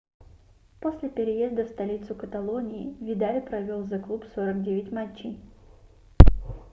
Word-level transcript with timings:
после 0.79 1.09
переезда 1.09 1.63
в 1.63 1.67
столицу 1.69 2.15
каталонии 2.15 2.97
видаль 3.05 3.39
провел 3.39 3.83
за 3.85 3.99
клуб 3.99 4.25
49 4.33 4.91
матчей 4.91 5.39